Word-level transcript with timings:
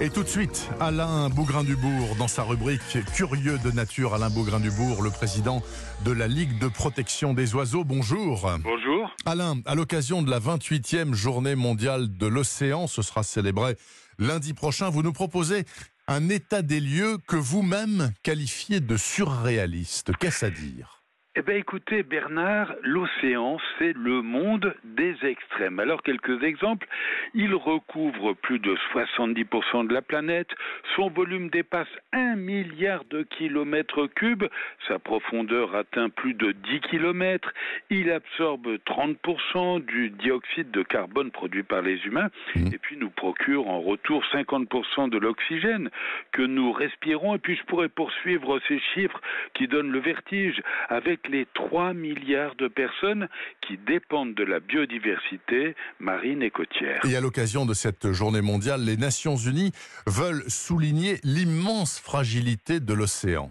Et 0.00 0.10
tout 0.10 0.22
de 0.22 0.28
suite, 0.28 0.70
Alain 0.78 1.28
Bougrain-Dubourg, 1.28 2.14
dans 2.18 2.28
sa 2.28 2.44
rubrique 2.44 2.98
Curieux 3.14 3.58
de 3.58 3.72
nature, 3.72 4.14
Alain 4.14 4.30
Bougrain-Dubourg, 4.30 5.02
le 5.02 5.10
président 5.10 5.60
de 6.04 6.12
la 6.12 6.28
Ligue 6.28 6.60
de 6.60 6.68
protection 6.68 7.34
des 7.34 7.56
oiseaux. 7.56 7.82
Bonjour. 7.82 8.48
Bonjour. 8.62 9.10
Alain, 9.26 9.56
à 9.66 9.74
l'occasion 9.74 10.22
de 10.22 10.30
la 10.30 10.38
28e 10.38 11.14
journée 11.14 11.56
mondiale 11.56 12.16
de 12.16 12.26
l'océan, 12.28 12.86
ce 12.86 13.02
sera 13.02 13.24
célébré 13.24 13.76
lundi 14.20 14.54
prochain, 14.54 14.88
vous 14.88 15.02
nous 15.02 15.12
proposez 15.12 15.64
un 16.06 16.28
état 16.28 16.62
des 16.62 16.80
lieux 16.80 17.18
que 17.26 17.36
vous-même 17.36 18.12
qualifiez 18.22 18.80
de 18.80 18.96
surréaliste. 18.96 20.12
Qu'est-ce 20.18 20.46
à 20.46 20.50
dire? 20.50 20.97
Eh 21.38 21.42
bien, 21.42 21.54
écoutez, 21.54 22.02
Bernard, 22.02 22.74
l'océan, 22.82 23.58
c'est 23.78 23.92
le 23.96 24.22
monde 24.22 24.74
des 24.82 25.14
extrêmes. 25.22 25.78
Alors, 25.78 26.02
quelques 26.02 26.42
exemples. 26.42 26.88
Il 27.32 27.54
recouvre 27.54 28.32
plus 28.32 28.58
de 28.58 28.74
70% 28.92 29.86
de 29.86 29.94
la 29.94 30.02
planète. 30.02 30.48
Son 30.96 31.08
volume 31.10 31.48
dépasse 31.48 31.86
1 32.12 32.34
milliard 32.34 33.04
de 33.04 33.22
kilomètres 33.22 34.06
cubes. 34.06 34.46
Sa 34.88 34.98
profondeur 34.98 35.76
atteint 35.76 36.08
plus 36.08 36.34
de 36.34 36.50
10 36.50 36.80
kilomètres. 36.80 37.54
Il 37.88 38.10
absorbe 38.10 38.66
30% 38.84 39.84
du 39.84 40.10
dioxyde 40.10 40.72
de 40.72 40.82
carbone 40.82 41.30
produit 41.30 41.62
par 41.62 41.82
les 41.82 42.04
humains. 42.04 42.30
Mmh. 42.56 42.66
Et 42.74 42.78
puis, 42.78 42.96
nous 42.96 43.10
procure 43.10 43.68
en 43.68 43.80
retour 43.80 44.24
50% 44.32 45.08
de 45.08 45.18
l'oxygène 45.18 45.90
que 46.32 46.42
nous 46.42 46.72
respirons. 46.72 47.36
Et 47.36 47.38
puis, 47.38 47.54
je 47.54 47.62
pourrais 47.62 47.88
poursuivre 47.88 48.58
ces 48.66 48.80
chiffres 48.92 49.20
qui 49.54 49.68
donnent 49.68 49.92
le 49.92 50.00
vertige 50.00 50.60
avec 50.88 51.27
les 51.28 51.46
3 51.54 51.94
milliards 51.94 52.54
de 52.56 52.68
personnes 52.68 53.28
qui 53.60 53.76
dépendent 53.76 54.34
de 54.34 54.44
la 54.44 54.60
biodiversité 54.60 55.74
marine 56.00 56.42
et 56.42 56.50
côtière. 56.50 57.00
Et 57.04 57.16
à 57.16 57.20
l'occasion 57.20 57.66
de 57.66 57.74
cette 57.74 58.12
journée 58.12 58.42
mondiale, 58.42 58.84
les 58.84 58.96
Nations 58.96 59.36
Unies 59.36 59.72
veulent 60.06 60.42
souligner 60.48 61.16
l'immense 61.24 62.00
fragilité 62.00 62.80
de 62.80 62.94
l'océan. 62.94 63.50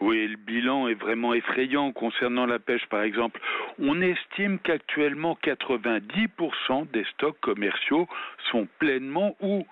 Oui, 0.00 0.28
le 0.28 0.36
bilan 0.36 0.88
est 0.88 0.94
vraiment 0.94 1.32
effrayant 1.32 1.90
concernant 1.92 2.44
la 2.46 2.58
pêche, 2.58 2.86
par 2.90 3.02
exemple. 3.02 3.40
On 3.78 4.00
estime 4.02 4.58
qu'actuellement 4.58 5.38
90% 5.42 6.90
des 6.92 7.04
stocks 7.14 7.40
commerciaux 7.40 8.06
sont 8.50 8.68
pleinement 8.78 9.36
ou 9.40 9.66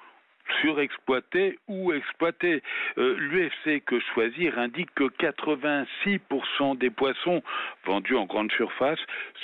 surexploité 0.60 1.58
ou 1.68 1.92
exploité. 1.92 2.62
Euh, 2.98 3.16
L'UFC 3.18 3.82
que 3.84 4.00
choisir 4.14 4.58
indique 4.58 4.94
que 4.94 5.04
86% 5.04 6.78
des 6.78 6.90
poissons 6.90 7.42
vendus 7.84 8.16
en 8.16 8.26
grande 8.26 8.52
surface 8.52 8.98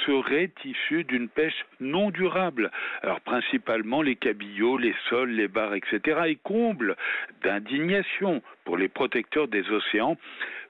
seraient 0.06 0.50
issus 0.64 1.04
d'une 1.04 1.28
pêche 1.28 1.64
non 1.80 2.10
durable. 2.10 2.70
Alors 3.02 3.20
principalement 3.20 4.02
les 4.02 4.16
cabillots, 4.16 4.78
les 4.78 4.94
sols, 5.08 5.30
les 5.30 5.48
bars, 5.48 5.74
etc. 5.74 6.20
Et 6.26 6.36
comble 6.36 6.96
d'indignation 7.42 8.42
pour 8.64 8.76
les 8.76 8.88
protecteurs 8.88 9.48
des 9.48 9.68
océans, 9.70 10.16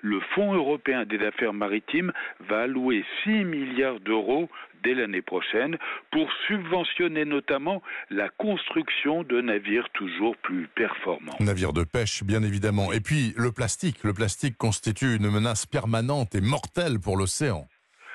le 0.03 0.21
Fonds 0.35 0.55
européen 0.55 1.05
des 1.05 1.19
affaires 1.25 1.53
maritimes 1.53 2.13
va 2.49 2.63
allouer 2.63 3.05
6 3.25 3.45
milliards 3.45 4.01
d'euros 4.01 4.49
dès 4.83 4.95
l'année 4.95 5.23
prochaine 5.23 5.77
pour 6.11 6.29
subventionner 6.47 7.25
notamment 7.25 7.83
la 8.11 8.29
construction 8.29 9.23
de 9.23 9.41
navires 9.41 9.89
toujours 9.93 10.37
plus 10.39 10.69
performants. 10.75 11.37
Navires 11.41 11.73
de 11.73 11.85
pêche, 11.85 12.25
bien 12.25 12.43
évidemment. 12.43 12.93
Et 12.93 13.01
puis 13.01 13.35
le 13.37 13.53
plastique. 13.53 14.03
Le 14.05 14.15
plastique 14.15 14.57
constitue 14.57 15.17
une 15.17 15.31
menace 15.31 15.67
permanente 15.67 16.35
et 16.35 16.41
mortelle 16.41 16.99
pour 16.99 17.17
l'océan. 17.17 17.67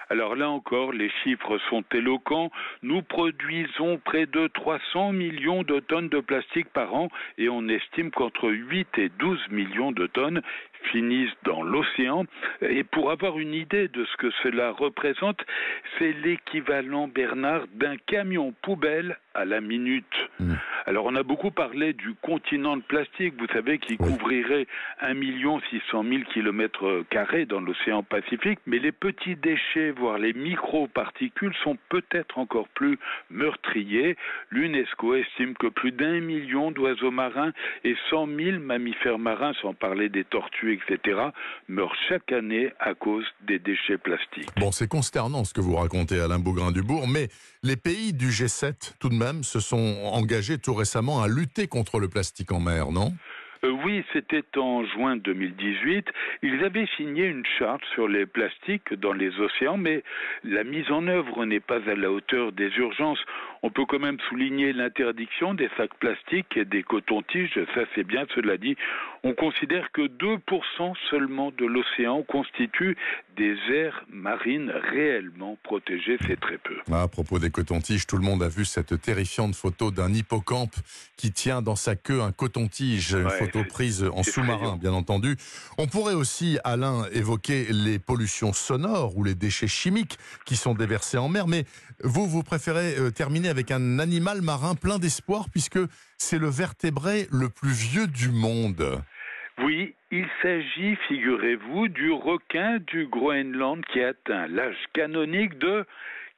Alors 0.10 0.36
là 0.36 0.50
encore, 0.50 0.92
les 0.92 1.10
chiffres 1.24 1.58
sont 1.70 1.84
éloquents. 1.94 2.52
Nous 2.84 3.02
produisons 3.02 3.98
près 3.98 4.26
de 4.26 4.48
300 4.48 5.14
millions 5.14 5.64
de 5.64 5.80
tonnes 5.80 6.10
de 6.10 6.20
plastique 6.20 6.70
par 6.70 6.94
an 6.94 7.10
et 7.38 7.50
on 7.50 7.68
estime 7.68 8.12
qu'entre 8.12 8.50
8 8.50 8.88
et 8.98 9.10
12 9.10 9.40
millions 9.50 9.92
de 9.92 10.08
tonnes 10.08 10.42
finissent 10.92 11.36
dans 11.44 11.64
l'océan. 11.64 12.26
Et 12.62 12.84
pour 12.84 13.12
avoir 13.12 13.40
une 13.40 13.54
idée 13.54 13.88
de 13.88 14.06
ce 14.06 14.18
que 14.18 14.32
cela 14.44 14.72
représente, 14.72 15.42
c'est 15.98 16.14
l'équivalent, 16.14 17.08
Bernard, 17.08 17.66
d'un 17.74 17.98
camion 17.98 18.54
poubelle 18.62 19.18
à 19.34 19.46
la 19.46 19.62
minute. 19.62 20.06
Mmh. 20.40 20.54
Alors 20.88 21.06
on 21.06 21.16
a 21.16 21.24
beaucoup 21.24 21.50
parlé 21.50 21.94
du 21.94 22.14
continent 22.22 22.78
de 22.78 22.84
plastique, 22.84 23.34
vous 23.40 23.48
savez, 23.48 23.80
qui 23.80 23.98
couvrirait 23.98 24.68
1 25.02 25.16
600 25.72 26.04
000 26.04 26.24
kilomètres 26.32 27.04
carrés 27.10 27.48
dans 27.48 27.60
l'océan 27.60 28.04
Pacifique, 28.04 28.60
mais 28.68 28.78
les 28.78 28.92
petits 28.92 29.36
déchets, 29.36 29.90
voire 29.92 30.20
les 30.20 30.34
microparticules, 30.34 31.56
sont 31.64 31.78
peut-être 31.90 32.38
encore 32.38 32.68
plus 32.70 33.00
meurtriers. 33.32 34.16
L'UNESCO 34.52 35.16
estime 35.16 35.56
que 35.56 35.68
plus 35.68 35.92
d'un 35.92 36.20
million 36.20 36.70
d'oiseaux 36.70 37.12
marins 37.12 37.52
et 37.84 37.96
100 38.12 38.28
000 38.28 38.60
mammifères 38.60 39.18
marins, 39.18 39.54
sans 39.62 39.74
parler 39.74 40.10
des 40.10 40.24
tortues 40.24 40.74
etc., 40.74 41.20
meurent 41.68 41.96
chaque 42.08 42.32
année 42.32 42.72
à 42.80 42.94
cause 42.94 43.26
des 43.48 43.58
déchets 43.58 43.98
plastiques. 43.98 44.50
Bon, 44.58 44.72
c'est 44.72 44.88
consternant 44.88 45.44
ce 45.46 45.54
que 45.54 45.62
vous 45.62 45.76
racontez, 45.76 46.20
Alain 46.20 46.40
Bougrain-Dubourg, 46.40 47.08
mais 47.08 47.30
les 47.66 47.78
pays 47.78 48.14
du 48.14 48.28
G7, 48.28 48.94
tout 49.00 49.10
de 49.10 49.16
même, 49.16 49.44
se 49.44 49.60
sont 49.60 49.98
engagés 50.14 50.60
tout 50.60 50.76
récemment 50.76 51.24
à 51.24 51.28
lutter 51.28 51.68
contre 51.68 52.00
le 52.00 52.08
plastique 52.08 52.52
en 52.52 52.60
mer, 52.60 52.92
non? 52.92 53.12
Euh, 53.64 53.72
oui, 53.84 54.04
c'était 54.14 54.44
en 54.58 54.86
juin 54.86 55.16
2018. 55.18 56.06
Ils 56.44 56.64
avaient 56.64 56.88
signé 56.96 57.26
une 57.26 57.46
charte 57.58 57.84
sur 57.96 58.08
les 58.08 58.28
plastiques 58.28 58.94
dans 58.94 59.14
les 59.14 59.32
océans, 59.40 59.78
mais 59.78 60.04
la 60.44 60.64
mise 60.64 60.90
en 60.92 61.08
œuvre 61.08 61.46
n'est 61.46 61.60
pas 61.60 61.80
à 61.90 61.96
la 61.96 62.12
hauteur 62.12 62.52
des 62.52 62.70
urgences. 62.78 63.24
On 63.64 63.70
peut 63.70 63.86
quand 63.88 64.00
même 64.00 64.18
souligner 64.30 64.74
l'interdiction 64.74 65.54
des 65.54 65.70
sacs 65.78 65.96
plastiques 66.00 66.56
et 66.56 66.66
des 66.66 66.84
cotons-tiges, 66.84 67.60
ça 67.74 67.82
c'est 67.96 68.04
bien, 68.04 68.26
cela 68.36 68.58
dit. 68.58 68.76
On 69.24 69.34
considère 69.34 69.92
que 69.92 70.08
2% 70.08 70.94
seulement 71.10 71.52
de 71.52 71.66
l'océan 71.66 72.22
constitue 72.24 72.96
des 73.36 73.58
aires 73.74 74.06
marines 74.10 74.72
réellement 74.92 75.58
protégées, 75.64 76.18
c'est 76.28 76.40
très 76.40 76.58
peu. 76.58 76.76
Ah, 76.92 77.04
à 77.04 77.08
propos 77.08 77.40
des 77.40 77.50
cotons-tiges, 77.50 78.06
tout 78.06 78.18
le 78.18 78.24
monde 78.24 78.44
a 78.44 78.50
vu 78.50 78.66
cette 78.66 79.02
terrifiante 79.02 79.56
photo 79.56 79.92
d'un 79.92 80.14
hippocampe 80.14 80.76
qui 81.18 81.32
tient 81.32 81.62
dans 81.62 81.76
sa 81.76 81.96
queue 81.96 82.22
un 82.22 82.32
coton-tige, 82.32 83.14
une 83.14 83.30
photo 83.30 83.64
prise 83.64 84.04
en 84.14 84.24
sous-marin, 84.24 84.78
bien 84.78 84.94
entendu. 84.94 85.36
On 85.78 85.88
pourrait 85.88 86.14
aussi, 86.14 86.60
Alain, 86.64 87.06
évoquer 87.12 87.68
les 87.72 88.00
pollutions 88.00 88.54
sonores 88.54 89.18
ou 89.18 89.24
les 89.24 89.36
déchets 89.36 89.68
chimiques 89.68 90.18
qui 90.46 90.56
sont 90.56 90.74
déversés 90.74 91.18
en 91.18 91.30
mer, 91.30 91.48
mais 91.48 91.66
vous, 92.04 92.28
vous 92.28 92.44
préférez 92.44 92.98
euh, 92.98 93.12
avec 93.50 93.72
un 93.72 94.00
animal 94.00 94.42
marin 94.42 94.76
plein 94.76 95.00
d'espoir 95.00 95.46
puisque 95.52 95.80
c'est 96.18 96.40
le 96.40 96.50
vertébré 96.50 97.28
le 97.32 97.50
plus 97.50 97.74
vieux 97.74 98.08
du 98.08 98.30
monde. 98.30 99.02
Oui, 99.60 99.96
il 100.12 100.28
s'agit, 100.42 100.98
figurez-vous, 101.08 101.88
du 101.88 102.12
requin 102.12 102.80
du 102.88 103.08
Groenland 103.08 103.84
qui 103.86 104.02
atteint 104.02 104.48
l'âge 104.48 104.76
canonique 104.94 105.58
de 105.58 105.86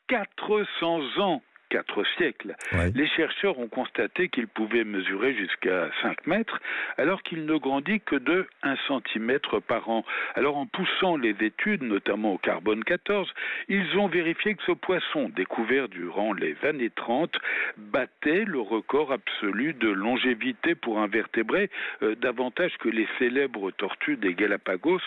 400 0.08 1.00
ans 1.20 1.42
quatre 1.70 2.04
siècles. 2.18 2.56
Les 2.96 3.08
chercheurs 3.08 3.60
ont 3.60 3.68
constaté 3.68 4.30
qu'il 4.30 4.48
pouvait 4.48 4.84
mesurer 4.84 5.34
jusqu'à 5.36 5.90
5 6.02 6.28
mètres, 6.28 6.60
alors 6.98 7.22
qu'il 7.24 7.46
ne 7.46 7.58
grandit 7.58 8.00
que 8.02 8.16
de 8.16 8.48
1 8.64 8.76
cm 8.88 9.40
par 9.68 9.90
an. 9.90 10.04
Alors 10.36 10.58
en 10.58 10.66
poussant 10.66 11.18
les 11.18 11.36
études, 11.42 11.84
notamment 11.84 12.34
au 12.34 12.38
carbone 12.38 12.84
14, 12.84 13.32
ils 13.70 13.98
ont 13.98 14.08
vérifié 14.08 14.56
que 14.56 14.64
ce 14.64 14.72
poisson, 14.72 15.30
découvert 15.30 15.90
durant 15.90 16.34
les 16.34 16.56
années 16.64 16.92
30, 16.96 17.36
battait 17.78 18.46
le 18.46 18.60
record 18.60 19.12
absolu 19.12 19.74
de 19.74 19.90
longévité 19.90 20.76
pour 20.76 21.00
un 21.00 21.08
vertébré, 21.08 21.70
euh, 22.04 22.16
davantage 22.16 22.76
que 22.80 22.90
les 22.90 23.08
célèbres 23.20 23.72
tortues 23.72 24.18
des 24.18 24.34
Galapagos 24.34 25.02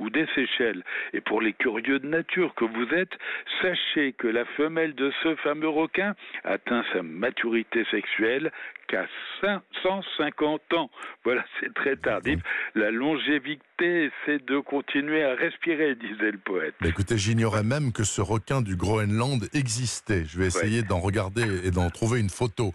ou 0.00 0.10
des 0.10 0.26
Seychelles. 0.34 0.82
Et 1.12 1.20
pour 1.20 1.40
les 1.40 1.52
curieux 1.52 1.98
de 1.98 2.06
nature 2.06 2.54
que 2.54 2.64
vous 2.64 2.94
êtes, 2.94 3.16
sachez 3.60 4.12
que 4.12 4.28
la 4.28 4.44
femelle 4.44 4.94
de 4.94 5.12
ce 5.22 5.34
fameux 5.36 5.68
requin 5.68 6.05
atteint 6.44 6.84
sa 6.92 7.02
maturité 7.02 7.84
sexuelle 7.90 8.52
qu'à 8.88 9.06
150 9.82 10.60
ans. 10.74 10.90
Voilà, 11.24 11.44
c'est 11.58 11.74
très 11.74 11.96
tardif. 11.96 12.38
La 12.76 12.92
longévité, 12.92 14.12
c'est 14.24 14.46
de 14.46 14.60
continuer 14.60 15.24
à 15.24 15.34
respirer, 15.34 15.96
disait 15.96 16.30
le 16.30 16.38
poète. 16.38 16.74
écoutez, 16.84 17.18
j'ignorais 17.18 17.64
même 17.64 17.92
que 17.92 18.04
ce 18.04 18.20
requin 18.20 18.62
du 18.62 18.76
Groenland 18.76 19.48
existait. 19.52 20.24
Je 20.24 20.38
vais 20.38 20.46
essayer 20.46 20.82
d'en 20.84 21.00
regarder 21.00 21.66
et 21.66 21.72
d'en 21.72 21.90
trouver 21.90 22.20
une 22.20 22.30
photo. 22.30 22.72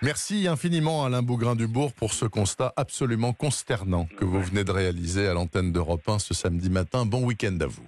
Merci 0.00 0.46
infiniment 0.46 1.04
Alain 1.04 1.22
Bougrain-Dubourg 1.22 1.92
pour 1.92 2.12
ce 2.12 2.24
constat 2.24 2.72
absolument 2.76 3.32
consternant 3.32 4.06
que 4.16 4.24
vous 4.24 4.40
venez 4.42 4.62
de 4.62 4.70
réaliser 4.70 5.26
à 5.26 5.34
l'antenne 5.34 5.72
d'Europe 5.72 6.08
1 6.08 6.20
ce 6.20 6.34
samedi 6.34 6.70
matin. 6.70 7.04
Bon 7.04 7.24
week-end 7.24 7.58
à 7.60 7.66
vous. 7.66 7.82